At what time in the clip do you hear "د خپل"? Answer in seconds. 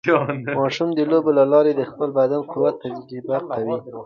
1.75-2.09